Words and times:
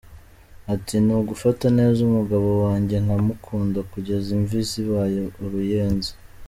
Ati 0.73 0.95
“Ni 1.03 1.13
ugufata 1.21 1.65
neza 1.77 1.99
umugabo 2.09 2.49
wanjye 2.63 2.95
nka 3.03 3.17
mukunda 3.25 3.79
kugeza 3.91 4.27
imvi 4.37 4.59
zibaye 4.69 5.21
uruyenzi. 5.45 6.11